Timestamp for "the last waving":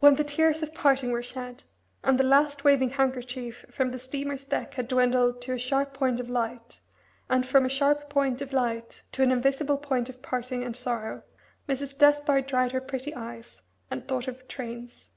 2.18-2.90